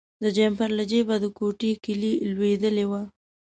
[0.23, 3.01] د جمپر له جیبه د کوټې کیلي لویدلې وه.